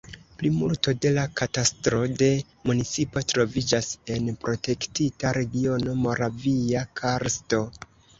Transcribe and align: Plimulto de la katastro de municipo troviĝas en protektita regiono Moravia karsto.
Plimulto 0.37 0.91
de 1.05 1.09
la 1.15 1.23
katastro 1.41 1.99
de 2.21 2.29
municipo 2.69 3.23
troviĝas 3.33 3.89
en 4.15 4.31
protektita 4.47 5.35
regiono 5.39 5.95
Moravia 6.07 6.83
karsto. 7.03 7.61